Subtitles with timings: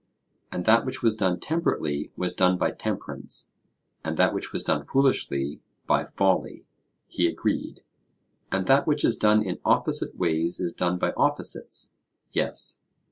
[0.51, 3.51] And that which was done temperately was done by temperance,
[4.03, 6.65] and that which was done foolishly by folly?
[7.07, 7.83] He agreed.
[8.51, 11.93] And that which is done in opposite ways is done by opposites?
[12.31, 12.81] Yes.